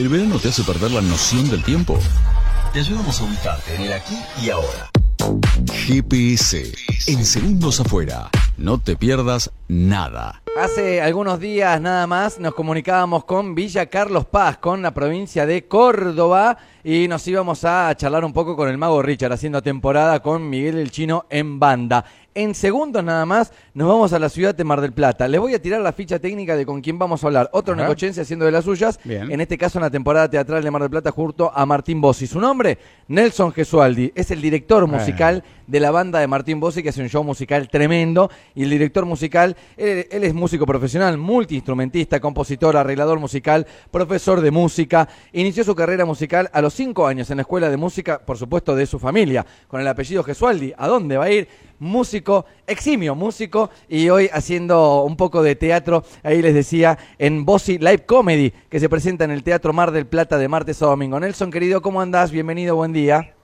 [0.00, 1.98] ¿El verano te hace perder la noción del tiempo?
[2.72, 4.88] Te ayudamos a ubicarte en el aquí y ahora.
[5.70, 6.72] GPS.
[7.06, 8.30] En segundos afuera.
[8.56, 10.40] No te pierdas nada.
[10.58, 15.68] Hace algunos días nada más nos comunicábamos con Villa Carlos Paz, con la provincia de
[15.68, 20.48] Córdoba, y nos íbamos a charlar un poco con el mago Richard, haciendo temporada con
[20.48, 22.06] Miguel el Chino en banda.
[22.32, 25.26] En segundos nada más nos vamos a la ciudad de Mar del Plata.
[25.26, 27.50] Les voy a tirar la ficha técnica de con quién vamos a hablar.
[27.52, 29.00] Otro necochense haciendo de las suyas.
[29.04, 32.28] En este caso en la temporada teatral de Mar del Plata junto a Martín Bossi.
[32.28, 34.12] Su nombre, Nelson Gesualdi.
[34.14, 37.68] Es el director musical de la banda de Martín Bossi, que hace un show musical
[37.68, 38.30] tremendo.
[38.54, 44.52] Y el director musical, él, él es músico profesional, multiinstrumentista, compositor, arreglador musical, profesor de
[44.52, 45.08] música.
[45.32, 48.76] Inició su carrera musical a los cinco años en la escuela de música, por supuesto,
[48.76, 50.72] de su familia, con el apellido Gesualdi.
[50.78, 51.48] ¿A dónde va a ir?
[51.80, 57.78] Músico, eximio músico, y hoy haciendo un poco de teatro, ahí les decía, en Bossy
[57.78, 61.18] Live Comedy, que se presenta en el Teatro Mar del Plata de martes a domingo.
[61.18, 62.30] Nelson, querido, ¿cómo andás?
[62.30, 63.34] Bienvenido, buen día.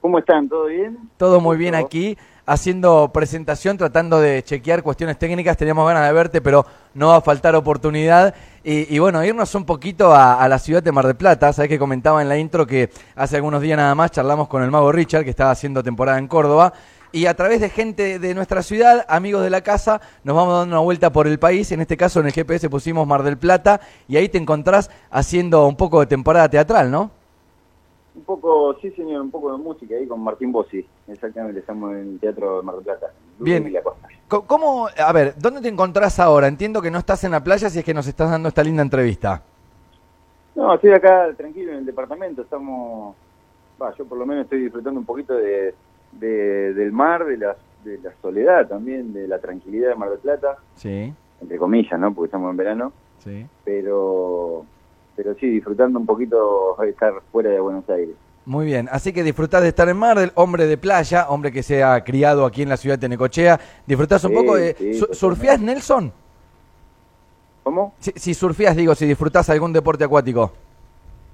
[0.00, 0.48] ¿Cómo están?
[0.48, 0.98] ¿Todo bien?
[1.18, 5.58] Todo muy bien aquí, haciendo presentación, tratando de chequear cuestiones técnicas.
[5.58, 8.34] Teníamos ganas de verte, pero no va a faltar oportunidad.
[8.64, 11.52] Y, bueno, irnos un poquito a, a, la ciudad de Mar del Plata.
[11.52, 14.70] Sabés que comentaba en la intro que hace algunos días nada más charlamos con el
[14.70, 16.72] mago Richard, que estaba haciendo temporada en Córdoba
[17.12, 20.76] y a través de gente de nuestra ciudad, amigos de la casa, nos vamos dando
[20.76, 21.72] una vuelta por el país.
[21.72, 25.66] En este caso en el GPS pusimos Mar del Plata y ahí te encontrás haciendo
[25.66, 27.10] un poco de temporada teatral, ¿no?
[28.14, 30.84] Un poco, sí señor, un poco de música ahí con Martín Bossi.
[31.08, 33.06] Exactamente, estamos en el Teatro de Mar del Plata.
[33.38, 33.72] Bien.
[34.28, 36.46] ¿Cómo, a ver, dónde te encontrás ahora?
[36.46, 38.82] Entiendo que no estás en la playa si es que nos estás dando esta linda
[38.82, 39.42] entrevista.
[40.54, 43.16] No, estoy acá tranquilo en el departamento, estamos,
[43.80, 45.74] va, yo por lo menos estoy disfrutando un poquito de,
[46.12, 50.18] de, del mar, de la, de la soledad también, de la tranquilidad de Mar del
[50.18, 50.56] Plata.
[50.74, 51.12] Sí.
[51.40, 52.12] Entre comillas, ¿no?
[52.12, 52.92] Porque estamos en verano.
[53.18, 53.46] Sí.
[53.64, 54.64] Pero,
[55.16, 58.14] pero sí, disfrutando un poquito de estar fuera de Buenos Aires.
[58.46, 61.62] Muy bien, así que disfrutás de estar en Mar del hombre de playa, hombre que
[61.62, 63.60] se ha criado aquí en la ciudad de Necochea.
[63.86, 64.74] ¿Disfrutás un poco de...
[64.74, 66.12] Sí, ¿Surfías, Nelson?
[67.62, 67.94] ¿Cómo?
[67.98, 70.52] Si, si surfías, digo, si disfrutás algún deporte acuático.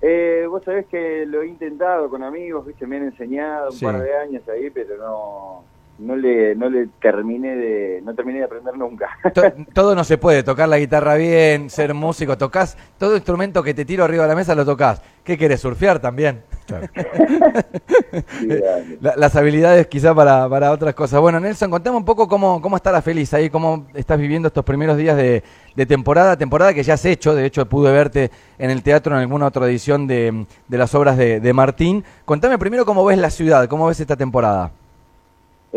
[0.03, 2.87] Eh, vos sabés que lo he intentado con amigos, ¿viste?
[2.87, 5.65] me han enseñado un par de años ahí, pero no
[5.99, 9.09] no le no le terminé de no terminé de aprender nunca.
[9.73, 13.85] todo no se puede, tocar la guitarra bien, ser músico, tocas todo instrumento que te
[13.85, 15.03] tiro arriba de la mesa lo tocas.
[15.25, 16.43] ¿Qué querés surfear también?
[19.01, 21.21] las habilidades quizá para, para otras cosas.
[21.21, 24.97] Bueno, Nelson, contame un poco cómo, cómo la feliz ahí, cómo estás viviendo estos primeros
[24.97, 25.43] días de,
[25.87, 29.47] temporada, temporada que ya has hecho, de hecho pude verte en el teatro en alguna
[29.47, 32.05] otra edición de, las obras de, Martín.
[32.25, 34.73] Contame primero cómo ves la ciudad, cómo ves esta temporada.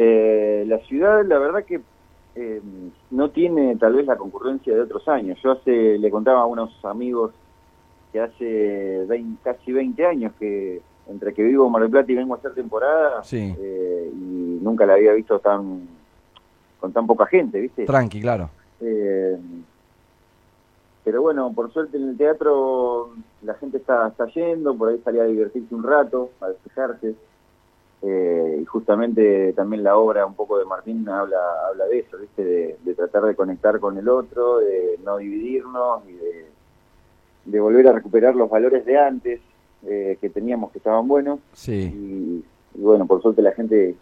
[0.02, 1.82] Eh, la ciudad, la verdad que
[2.36, 2.62] eh,
[3.12, 5.38] no tiene tal vez la concurrencia de otros años.
[5.44, 7.32] Yo hace, le contaba a unos amigos
[8.14, 9.06] que hace
[9.44, 12.54] casi 20 años que entre que vivo en Mar del Plata y vengo a hacer
[12.54, 15.88] temporada eh, y nunca la había visto tan
[16.80, 17.84] con tan poca gente, ¿viste?
[17.84, 18.50] Tranqui, claro.
[18.80, 19.38] Eh,
[21.04, 23.10] pero bueno, por suerte en el teatro
[23.42, 27.16] la gente está, está yendo, por ahí salía a divertirse un rato, a despejarse.
[28.02, 31.38] Eh, y justamente también la obra un poco de Martín habla
[31.70, 32.44] habla de eso, ¿viste?
[32.44, 36.50] De, de tratar de conectar con el otro, de no dividirnos y de
[37.46, 39.42] de volver a recuperar los valores de antes
[39.86, 41.40] eh, que teníamos que estaban buenos.
[41.54, 41.92] Sí.
[41.94, 42.44] Y,
[42.76, 43.96] bueno, por suerte la gente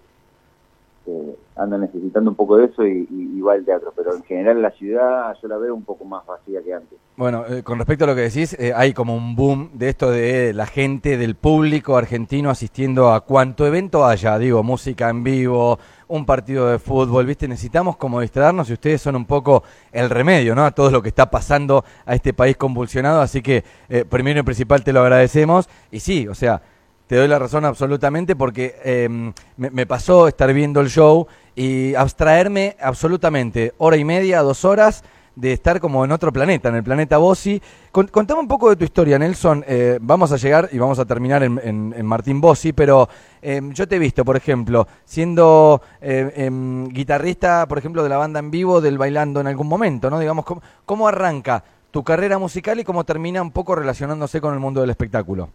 [1.08, 4.62] eh, anda necesitando un poco de eso y, y, va al teatro, pero en general
[4.62, 7.00] la ciudad yo la veo un poco más vacía que antes.
[7.16, 10.54] Bueno, eh, con respecto a lo que decís, hay como un boom de esto de
[10.54, 16.26] la gente, del público argentino asistiendo a cuanto evento haya, digo, música en vivo, un
[16.26, 17.48] partido de fútbol, ¿viste?
[17.48, 20.66] Necesitamos como distraernos y ustedes son un poco el remedio, ¿no?
[20.66, 24.44] A todo lo que está pasando a este país convulsionado, así que eh, primero y
[24.44, 26.62] principal te lo agradecemos y sí, o sea,
[27.08, 31.26] te doy la razón absolutamente porque em, me, pasó estar viendo el show
[31.56, 35.04] y abstraerme absolutamente hora y media, dos horas
[35.38, 37.62] de estar como en otro planeta, en el planeta Bossi.
[37.92, 39.64] contame un poco de tu historia, Nelson.
[39.68, 43.08] Eh, vamos a llegar y vamos a terminar en, Martín Bossi, pero
[43.42, 48.18] em, yo te he visto, por ejemplo, siendo eh, em, guitarrista, por ejemplo, de la
[48.18, 50.20] banda en vivo, del bailando en algún momento, ¿no?
[50.20, 50.44] Digamos,
[50.86, 54.90] ¿cómo, arranca tu carrera musical y cómo termina un poco relacionándose con el mundo del
[54.90, 55.50] espectáculo?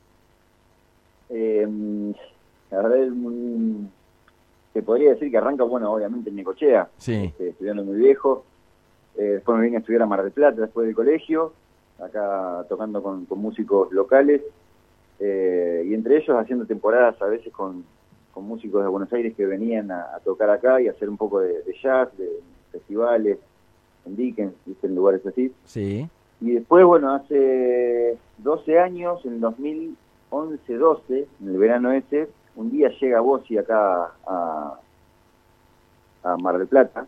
[1.32, 1.66] Eh,
[2.70, 3.06] la verdad
[4.72, 7.24] se podría decir que arranca, bueno, obviamente en Necochea, sí.
[7.24, 8.44] Este, estudiando muy viejo,
[9.16, 11.52] eh, después me vine a estudiar a Mar del Plata después del colegio,
[11.98, 14.42] acá tocando con, músicos locales,
[15.20, 17.84] eh, y entre ellos haciendo temporadas a veces con,
[18.34, 22.08] músicos de Buenos Aires que venían a, tocar acá y hacer un poco de, jazz,
[22.16, 22.28] de
[22.72, 23.38] festivales,
[24.06, 25.52] en Dickens, en lugares así.
[25.64, 26.08] Sí.
[26.40, 29.40] Y después, bueno, hace 12 años, en
[30.32, 34.78] 2011-12, en el verano ese, un día llega Bossi acá a,
[36.24, 37.06] a Mar del Plata,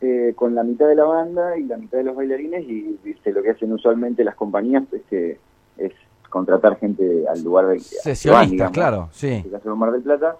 [0.00, 3.32] eh, con la mitad de la banda y la mitad de los bailarines y ¿viste?
[3.32, 5.38] lo que hacen usualmente las compañías es que
[5.78, 5.92] es
[6.28, 10.36] contratar gente al lugar de sesionistas claro sí en Mar del Plata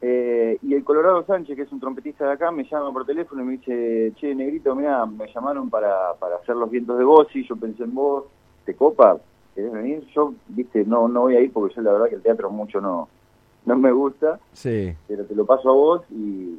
[0.00, 3.42] eh, y el Colorado Sánchez que es un trompetista de acá me llama por teléfono
[3.42, 7.46] y me dice che negrito mira me llamaron para, para hacer los vientos de y
[7.46, 8.24] yo pensé en vos
[8.64, 9.18] te copa
[9.54, 12.22] querés venir yo viste no no voy a ir porque yo la verdad que el
[12.22, 13.08] teatro mucho no
[13.64, 16.58] no me gusta sí pero te lo paso a vos y,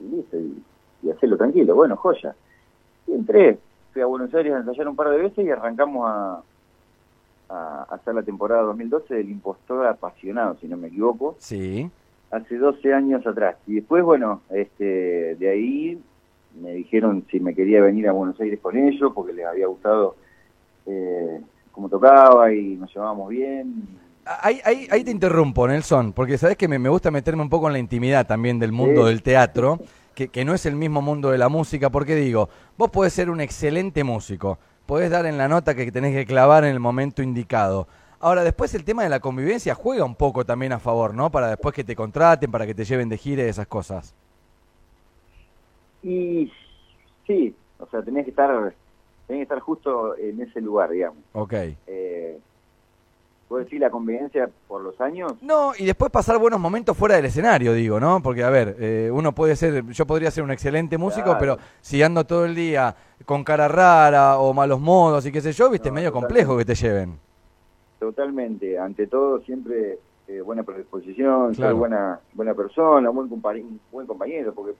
[0.00, 0.62] y listo y,
[1.02, 1.74] y hacerlo tranquilo.
[1.74, 2.34] Bueno, joya.
[3.06, 3.58] Y entré,
[3.92, 6.42] fui a Buenos Aires a ensayar un par de veces y arrancamos a,
[7.48, 11.36] a hacer la temporada 2012 del Impostor Apasionado, si no me equivoco.
[11.38, 11.90] Sí.
[12.30, 13.56] Hace 12 años atrás.
[13.66, 16.00] Y después, bueno, este de ahí
[16.60, 20.16] me dijeron si me quería venir a Buenos Aires con ellos, porque les había gustado
[20.86, 21.40] eh,
[21.72, 24.00] cómo tocaba y nos llevábamos bien.
[24.24, 27.66] Ahí, ahí, ahí, te interrumpo, Nelson, porque sabes que me, me, gusta meterme un poco
[27.66, 29.80] en la intimidad también del mundo del teatro
[30.28, 33.40] que, no es el mismo mundo de la música, porque digo, vos podés ser un
[33.40, 37.86] excelente músico, podés dar en la nota que tenés que clavar en el momento indicado.
[38.20, 41.30] Ahora, después el tema de la convivencia juega un poco también a favor, ¿no?
[41.30, 44.14] Para después que te contraten, para que te lleven de gira y esas cosas.
[46.02, 46.52] Y
[47.26, 48.74] sí, o sea, tenés que estar,
[49.30, 51.18] tenés que estar justo en ese lugar, digamos.
[51.34, 51.54] Ok.
[51.86, 52.38] Eh,
[53.48, 55.34] ¿Puedo decir la convivencia por los años?
[55.40, 58.20] No, y después pasar buenos momentos fuera del escenario, digo, ¿no?
[58.22, 62.02] Porque, a ver, eh, uno puede ser, yo podría ser un excelente músico, pero si
[62.02, 62.94] ando todo el día
[63.24, 66.64] con cara rara o malos modos y qué sé yo, viste, es medio complejo que
[66.64, 67.18] te lleven.
[67.98, 73.28] Totalmente, ante todo siempre eh, buena predisposición, ser buena, buena persona, buen,
[73.92, 74.74] buen compañero, porque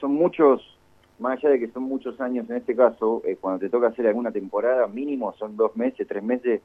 [0.00, 0.75] son muchos,
[1.18, 4.06] más allá de que son muchos años en este caso, eh, cuando te toca hacer
[4.06, 6.60] alguna temporada, mínimo son dos meses, tres meses,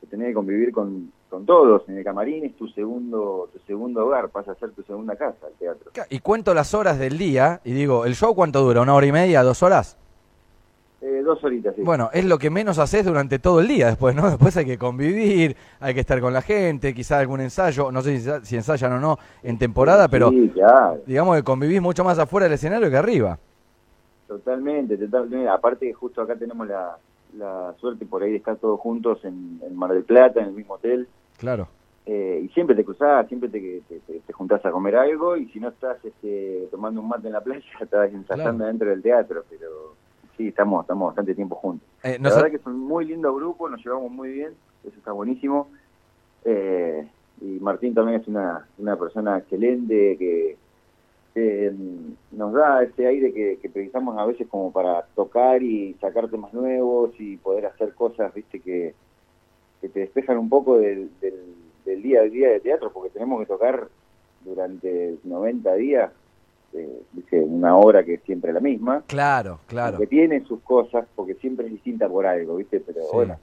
[0.00, 1.88] que tenés que convivir con, con todos.
[1.88, 5.46] En el camarín es tu segundo, tu segundo hogar, pasa a ser tu segunda casa
[5.48, 5.90] el teatro.
[6.10, 8.80] Y cuento las horas del día y digo, ¿el show cuánto dura?
[8.80, 9.96] ¿Una hora y media, dos horas?
[11.00, 11.82] Eh, dos horitas, sí.
[11.82, 14.26] Bueno, es lo que menos haces durante todo el día después, ¿no?
[14.30, 18.18] Después hay que convivir, hay que estar con la gente, quizás algún ensayo, no sé
[18.18, 20.32] si, si ensayan o no en temporada, pero
[21.06, 23.38] digamos que convivís mucho más afuera del escenario que arriba.
[24.28, 25.48] Totalmente, totalmente.
[25.48, 26.98] Aparte, justo acá tenemos la,
[27.36, 30.74] la suerte por ahí de estar todos juntos en, Mar del Plata, en el mismo
[30.74, 31.08] hotel.
[31.38, 31.66] Claro.
[32.04, 35.68] Eh, y siempre te cruzás, siempre te, te, juntás a comer algo y si no
[35.68, 39.94] estás este, tomando un mate en la playa, estás ensayando dentro del teatro, pero
[40.36, 41.88] sí, estamos, estamos bastante tiempo juntos.
[42.02, 44.52] Eh, la verdad que es un muy lindo grupo, nos llevamos muy bien,
[44.84, 45.68] eso está buenísimo.
[46.44, 47.06] Eh,
[47.40, 50.56] y Martín también es una, una persona excelente que
[52.32, 56.52] nos da ese aire que, que, precisamos a veces como para tocar y sacar temas
[56.54, 58.94] nuevos y poder hacer cosas, viste, que,
[59.80, 63.46] que te despejan un poco del, del, día a día de teatro, porque tenemos que
[63.46, 63.88] tocar
[64.44, 66.12] durante 90 días
[66.72, 67.02] eh,
[67.32, 69.02] una obra que es siempre la misma.
[69.06, 69.98] Claro, claro.
[69.98, 72.80] Que tiene sus cosas, porque siempre es distinta por algo, ¿viste?
[72.80, 73.36] Pero bueno,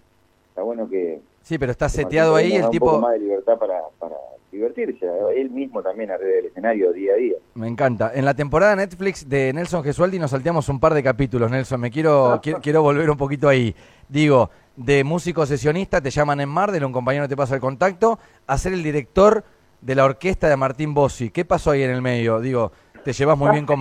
[0.50, 1.20] está bueno que...
[1.46, 2.86] Sí, pero está seteado ahí el tipo...
[2.86, 4.16] Un poco más de libertad para, para
[4.52, 5.06] divertirse,
[5.36, 7.36] él mismo también arriba del escenario día a día.
[7.54, 8.12] Me encanta.
[8.16, 11.80] En la temporada Netflix de Nelson Gesualdi nos salteamos un par de capítulos, Nelson.
[11.80, 13.76] Me quiero, quiero, volver un poquito ahí.
[14.10, 18.18] Digo, de músico sesionista, te llaman en Mar, de un compañero te pasa el contacto,
[18.48, 19.44] a ser el director
[19.82, 21.30] de la orquesta de Martín Bossi.
[21.30, 22.40] ¿Qué pasó ahí en el medio?
[22.40, 22.72] Digo,
[23.06, 23.80] te llevas muy bien con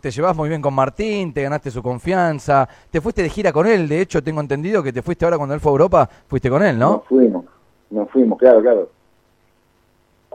[0.00, 3.68] te llevas muy bien con Martín, te ganaste su confianza, te fuiste de gira con
[3.68, 6.50] él, de hecho tengo entendido que te fuiste ahora cuando él fue a Europa, fuiste
[6.50, 6.96] con él, ¿no?
[6.96, 7.44] Nos fuimos,
[7.90, 8.90] nos fuimos, claro, claro.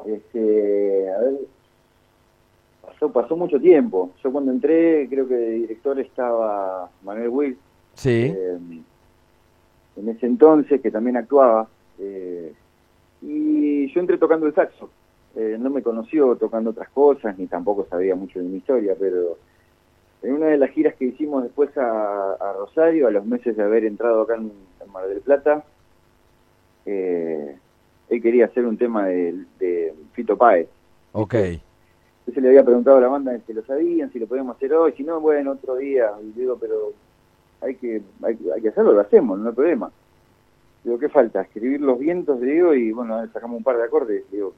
[0.05, 1.33] Este, a ver,
[2.81, 4.11] pasó, pasó mucho tiempo.
[4.23, 7.57] Yo cuando entré, creo que de director estaba Manuel Will.
[7.95, 8.33] Sí.
[8.33, 8.57] Eh,
[9.97, 11.67] en ese entonces, que también actuaba.
[11.99, 12.53] Eh,
[13.21, 14.89] y yo entré tocando el saxo.
[15.35, 19.37] Eh, no me conoció tocando otras cosas, ni tampoco sabía mucho de mi historia, pero
[20.21, 23.85] en una de las giras que hicimos después a, Rosario, a los meses de haber
[23.85, 24.51] entrado acá en,
[24.83, 25.63] en Mar del Plata,
[26.85, 27.55] eh,
[28.09, 30.67] él quería hacer un tema de, Fito Páez.
[31.11, 31.35] Ok.
[31.35, 34.93] Entonces le había preguntado a la banda si lo sabían, si lo podíamos hacer hoy,
[34.93, 36.11] si no, bueno, otro día.
[36.21, 36.93] Y digo, pero
[37.61, 39.91] hay que, hay, que hacerlo, lo hacemos, no hay problema.
[40.83, 41.41] Digo, ¿qué falta?
[41.41, 44.23] Escribir los vientos, digo, y bueno, sacamos un par de acordes.
[44.31, 44.53] Digo,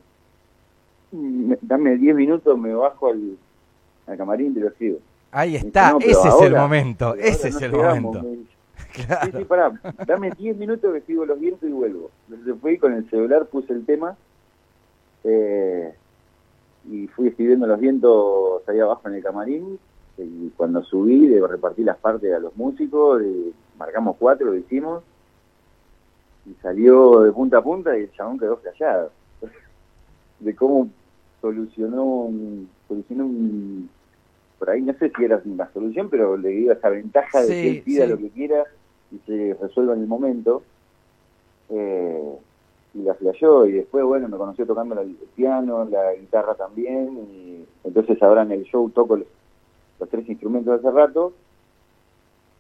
[1.12, 3.38] dame 10 minutos, me bajo al,
[4.18, 5.00] camarín y te lo escribo.
[5.32, 8.25] Ahí está, ese es el momento, ese es el momento.
[8.94, 9.72] Sí, sí, pará,
[10.06, 12.12] dame 10 minutos que escribo los vientos y vuelvo.
[12.30, 14.18] Entonces fui con el celular, puse el tema
[15.24, 15.94] eh,
[16.89, 19.80] y fui escribiendo los vientos ahí abajo en el camarín
[20.18, 23.22] Y cuando subí, de repartí las partes a los músicos,
[23.77, 25.03] marcamos cuatro, lo hicimos,
[26.46, 29.12] y salió de punta a punta y el chabón quedó flasheado.
[30.39, 30.89] de cómo
[31.41, 33.89] solucionó un, solucionó un,
[34.60, 37.69] por ahí no sé si era una solución, pero le dio esa ventaja de que
[37.69, 38.63] él pida lo que quiera
[39.12, 40.63] y se resuelva en el momento.
[41.69, 42.36] Eh,
[42.93, 47.65] y la flasheó y después, bueno, me conoció tocando el piano, la guitarra también, y
[47.83, 49.27] entonces ahora en el show toco los,
[50.10, 51.33] tres instrumentos de hace rato,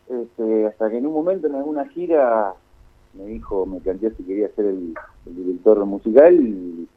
[0.07, 2.53] este, hasta que en un momento en alguna gira
[3.13, 4.93] me dijo, me planteó si quería ser el,
[5.25, 6.87] director musical y,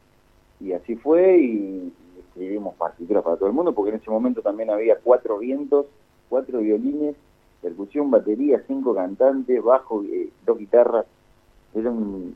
[0.75, 1.93] así fue y,
[2.29, 5.87] escribimos partituras para todo el mundo porque en ese momento también había cuatro vientos,
[6.29, 7.15] cuatro violines,
[7.63, 11.07] percusión, batería, cinco cantantes, bajo, eh, dos guitarras,
[11.75, 12.35] era un,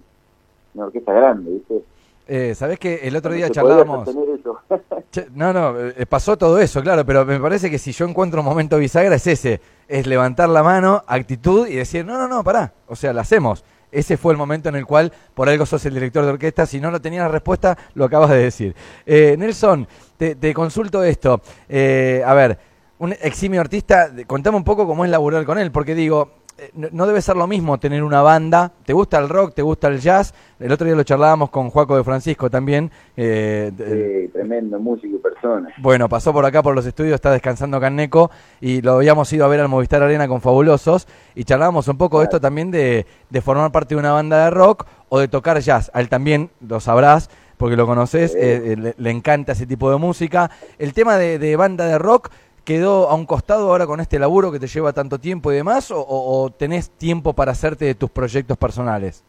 [0.74, 1.82] una orquesta grande, ¿viste?
[2.30, 4.06] Eh, ¿Sabés que el otro día charlábamos?
[5.34, 8.46] no, no, eh, pasó todo eso, claro, pero me parece que si yo encuentro un
[8.46, 12.74] momento bisagra es ese, es levantar la mano, actitud y decir, no, no, no, pará,
[12.86, 13.64] o sea, la hacemos.
[13.90, 16.66] Ese fue el momento en el cual por algo sos el director de orquesta.
[16.66, 18.74] Si no lo tenías la respuesta, lo acabas de decir.
[19.06, 21.40] Eh, Nelson, te, consulto esto.
[21.68, 22.58] Eh, a ver,
[22.98, 26.37] un eximio artista, contame un poco cómo es laburar con él, porque digo,
[26.74, 28.72] no debe ser lo mismo tener una banda.
[28.84, 29.54] ¿Te gusta el rock?
[29.54, 30.34] ¿Te gusta el jazz?
[30.58, 32.90] El otro día lo charlábamos con Juaco de Francisco también.
[33.16, 35.68] Eh, sí, tremendo músico y persona.
[35.78, 39.32] Bueno, pasó por acá por los estudios, está descansando acá en Neco y lo habíamos
[39.32, 42.70] ido a ver al Movistar Arena con Fabulosos y charlábamos un poco de esto también
[42.70, 43.06] de,
[43.42, 45.90] formar parte de una banda de rock o de tocar jazz.
[45.94, 50.50] A él también lo sabrás porque lo conoces, eh, le, encanta ese tipo de música.
[50.78, 52.30] El tema de banda de rock
[52.68, 55.90] quedó a un costado ahora con este laburo que te lleva tanto tiempo y demás,
[55.90, 59.24] o, tenés tiempo para hacerte de tus proyectos personales?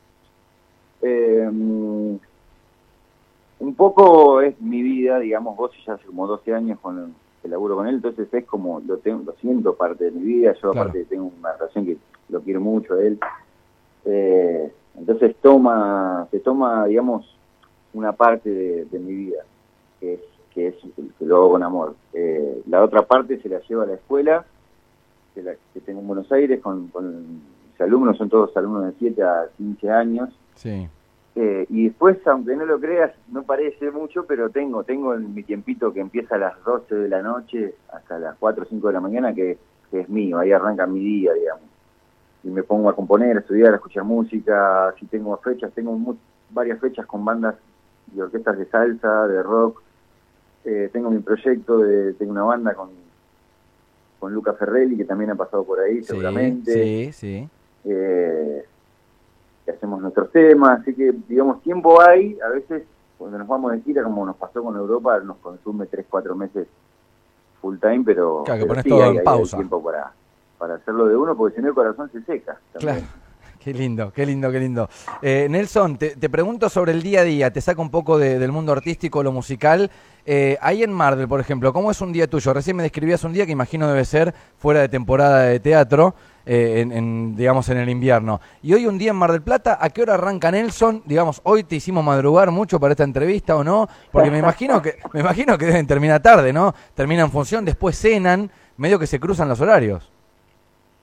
[1.01, 2.19] Eh, un
[3.77, 7.15] poco es mi vida, digamos, vos ya hace como 12 años con
[7.45, 10.53] el, laburo con él, entonces es como, lo, tengo, lo siento parte de mi vida,
[10.61, 11.95] yo aparte tengo una relación que
[12.27, 13.17] lo quiero mucho a él,
[14.03, 17.37] eh, entonces toma, se toma, digamos,
[17.93, 19.45] una parte de mi vida,
[20.01, 20.19] que es
[20.59, 20.75] que es
[21.17, 21.95] que lo hago con amor.
[22.13, 24.45] Eh, la otra parte se la lleva a la escuela,
[25.33, 28.93] que, la, que tengo en Buenos Aires, con, con, mis alumnos, son todos alumnos de
[28.99, 30.29] 7 a 15 años.
[30.55, 30.87] Sí.
[31.35, 35.93] Eh, y después, aunque no lo creas, no parece mucho, pero tengo tengo mi tiempito
[35.93, 38.99] que empieza a las 12 de la noche hasta las 4 o 5 de la
[38.99, 39.57] mañana, que,
[39.91, 41.63] es mío, ahí arranca mi día, digamos.
[42.43, 45.97] Y me pongo a componer, a estudiar, a escuchar música, si tengo fechas, tengo
[46.51, 47.55] varias fechas con bandas
[48.15, 49.81] y orquestas de salsa, de rock,
[50.65, 52.89] eh, tengo mi proyecto, de, tengo una banda con,
[54.19, 56.73] con Luca Ferrelli, que también ha pasado por ahí seguramente.
[56.73, 57.49] Sí, sí.
[57.85, 58.65] Eh,
[59.67, 62.83] hacemos nuestros temas, así que, digamos, tiempo hay, a veces
[63.17, 66.67] cuando nos vamos de gira, como nos pasó con Europa, nos consume 3, 4 meses
[67.61, 69.57] full time, pero, claro, que pones todo en pausa.
[69.57, 70.11] tiempo para,
[70.57, 72.57] para hacerlo de uno, porque si no el corazón se seca.
[72.73, 73.01] Claro.
[73.59, 74.89] Qué lindo, qué lindo, qué lindo.
[75.21, 78.71] Eh, Nelson, te, pregunto sobre el día a día, te saca un poco del mundo
[78.71, 79.91] artístico, lo musical.
[80.25, 82.53] Eh, ahí en Marvel, por ejemplo, ¿cómo es un día tuyo?
[82.53, 86.85] Recién me describías un día que imagino debe ser fuera de temporada de teatro, eh,
[86.89, 88.39] en, digamos en el invierno.
[88.63, 91.03] Y hoy un día en Mar del Plata, ¿a qué hora arranca Nelson?
[91.05, 94.99] Digamos, hoy te hicimos madrugar mucho para esta entrevista o no, porque me imagino que
[95.11, 96.73] me imagino que deben terminar tarde, ¿no?
[96.95, 100.09] Termina en función, después cenan, medio que se cruzan los horarios.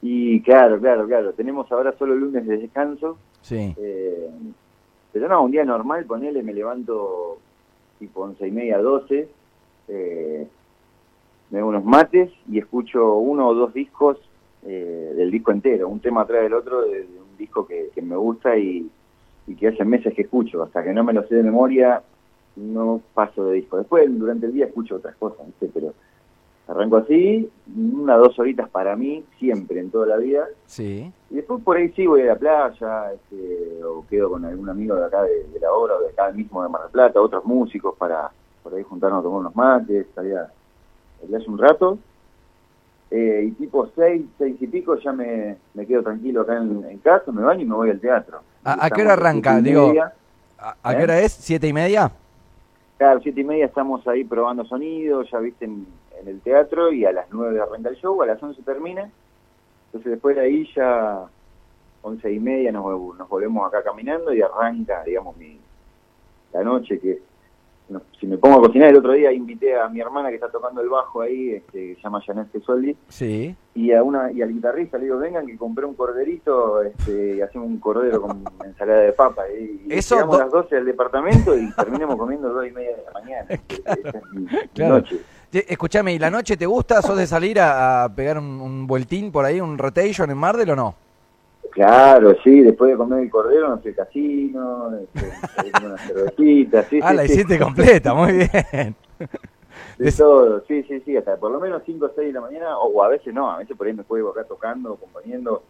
[0.09, 1.33] Y claro, claro, claro.
[1.33, 3.19] Tenemos ahora solo lunes de descanso.
[3.43, 3.75] Sí.
[3.77, 4.31] Eh,
[5.13, 7.39] pero no, un día normal, ponele, me levanto
[7.99, 9.29] tipo once y media, doce.
[9.89, 10.47] Eh,
[11.51, 14.19] me unos mates y escucho uno o dos discos
[14.65, 18.57] eh, del disco entero, un tema atrás del otro de, un disco que, me gusta
[18.57, 18.89] y,
[19.49, 20.63] y, que hace meses que escucho.
[20.63, 22.01] Hasta que no me lo sé de memoria,
[22.55, 23.79] no paso de disco.
[23.79, 25.69] Después, durante el día, escucho otras cosas, ¿viste?
[25.75, 25.95] pero
[26.68, 30.49] Arranco así, una dos horitas para mí, siempre, en toda la vida.
[30.66, 31.12] Sí.
[31.30, 34.96] Y después por ahí sí voy a la playa, este, o quedo con algún amigo
[34.96, 37.94] de acá de, la obra, o de acá mismo de Mar del Plata, otros músicos
[37.96, 38.30] para
[38.64, 40.50] por ahí juntarnos a tomar unos mates, allá
[41.23, 41.99] hace un rato.
[43.11, 47.30] Eh, y tipo seis, seis y pico ya me, me quedo tranquilo acá en, casa,
[47.30, 48.40] me baño y me voy al teatro.
[48.64, 49.61] ¿A, qué hora arranca?
[49.61, 49.92] Digo,
[50.58, 51.04] ¿a, qué ¿Eh?
[51.04, 51.32] hora es?
[51.32, 52.11] ¿Siete y media?
[52.99, 55.87] Claro, siete y media estamos ahí probando sonido, ya viste en
[56.25, 59.11] el teatro y a las 9 arranca el show, a las 11 termina.
[59.87, 61.26] Entonces después de ahí ya
[62.02, 62.85] once y media nos,
[63.16, 65.58] nos volvemos acá caminando y arranca, digamos, mi,
[66.52, 67.20] la noche que
[68.18, 70.80] si me pongo a cocinar, el otro día invité a mi hermana que está tocando
[70.80, 73.54] el bajo ahí, este, que se llama Janet Gesualdi, sí.
[73.75, 77.40] y a una y al guitarrista le digo, vengan que compré un corderito este, y
[77.40, 79.44] hacemos un cordero con ensalada de papa.
[79.49, 82.73] Y, Eso llegamos a las 12 al departamento y terminemos comiendo a las 2 y
[82.73, 83.46] media de la mañana.
[84.75, 85.04] claro.
[85.53, 87.00] Escúchame, ¿y la noche te gusta?
[87.03, 90.95] ¿Sos de salir a, pegar un, vueltín por ahí, un rotation en Mardel o no?
[91.71, 95.31] Claro, sí, después de comer el cordero, no sé, casino, este,
[95.85, 97.00] una cervecita, sí.
[97.03, 98.97] Ah, la hiciste completa, muy bien.
[99.99, 102.79] De todo, sí, sí, sí, hasta por lo menos 5 o 6 de la mañana,
[102.79, 105.62] o, a veces no, a veces por ahí me puedo acá tocando, acompañando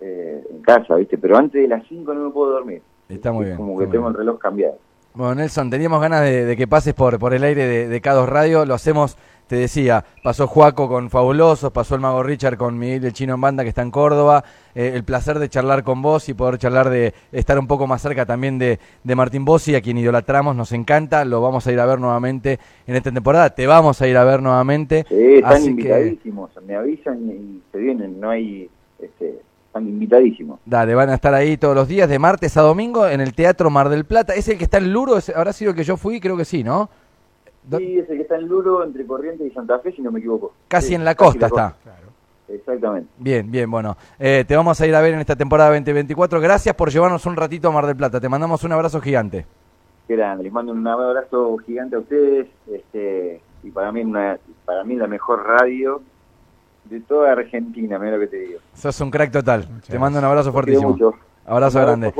[0.00, 1.18] eh, en casa, ¿viste?
[1.18, 2.82] Pero antes de las 5 no me puedo dormir.
[3.08, 3.56] Está muy bien.
[3.56, 4.78] Como que tengo el reloj cambiado.
[5.18, 8.64] Bueno, Nelson, teníamos ganas de, que pases por, por el aire de, de Cados Radio,
[8.64, 9.16] lo hacemos
[9.48, 13.40] te decía, pasó Juaco con Fabulosos, pasó el Mago Richard con Miguel el Chino en
[13.40, 14.44] Banda que está en Córdoba,
[14.76, 18.00] eh, el placer de charlar con vos y poder charlar de estar un poco más
[18.00, 21.80] cerca también de, de Martín Bossi, a quien idolatramos, nos encanta, lo vamos a ir
[21.80, 25.04] a ver nuevamente en esta temporada, te vamos a ir a ver nuevamente.
[25.08, 28.70] Sí, están invitadísimos, me avisan y se vienen, no hay...
[29.00, 29.47] Este,
[29.78, 30.60] están invitadísimos.
[30.64, 33.70] Dale, van a estar ahí todos los días, de martes a domingo, en el Teatro
[33.70, 34.34] Mar del Plata.
[34.34, 35.18] ¿Es el que está en Luro?
[35.34, 36.20] ¿Habrá sido el que yo fui?
[36.20, 36.90] Creo que sí, ¿no?
[37.76, 40.20] Sí, es el que está en Luro, entre Corrientes y Santa Fe, si no me
[40.20, 40.52] equivoco.
[40.68, 41.76] Casi en la costa está.
[42.48, 43.10] Exactamente.
[43.18, 43.96] Bien, bien, bueno.
[44.18, 46.40] Eh, te vamos a ir a ver en esta temporada 2024.
[46.40, 48.20] Gracias por llevarnos un ratito a Mar del Plata.
[48.20, 49.44] Te mandamos un abrazo gigante.
[50.06, 50.44] Qué grande.
[50.44, 52.48] Les mando un abrazo gigante a ustedes.
[52.72, 56.00] Este, y para mí, una, para mí la mejor radio
[56.88, 58.60] de toda Argentina, mira lo que te digo.
[58.74, 59.68] Sos un crack total.
[59.86, 60.96] Te mando un abrazo fuertísimo.
[61.44, 62.12] Abrazo grande.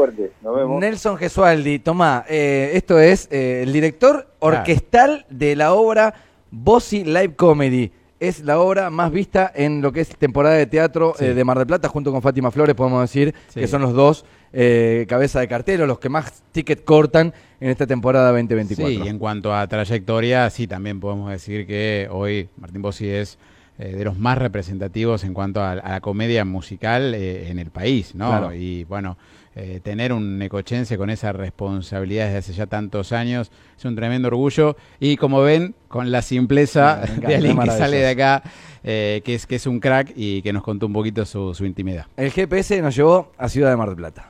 [0.81, 6.15] Nelson Gesualdi, Tomá, eh, esto es eh, el director orquestal de la obra
[6.51, 7.93] Bossy Live Comedy.
[8.21, 11.59] Es la obra más vista en lo que es temporada de teatro eh, de Mar
[11.59, 15.87] del Plata, junto con Fátima Flores, podemos decir que son los dos cabeza de cartel,
[15.87, 18.89] los que más ticket cortan en esta temporada 2024.
[18.89, 23.39] Sí, y en cuanto a trayectoria, sí, también podemos decir que hoy Martín Bossi es
[23.81, 28.13] eh, de los más representativos en cuanto a, la comedia musical eh, en el país,
[28.13, 28.53] ¿no?
[28.53, 29.17] Y bueno,
[29.55, 34.27] eh, tener un necochense con esa responsabilidad desde hace ya tantos años es un tremendo
[34.27, 38.43] orgullo y como ven, con la simpleza de alguien que sale de acá,
[38.83, 42.07] que, es, que es un crack y que nos contó un poquito su, su intimidad.
[42.17, 44.27] El GPS nos llevó a Ciudad de Mar del Plata.